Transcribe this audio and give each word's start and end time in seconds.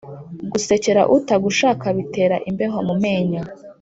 Gusekera 0.51 1.01
utagushaka 1.17 1.85
bitera 1.97 2.35
imbeho 2.49 2.77
mu 2.87 2.95
menyo. 3.03 3.41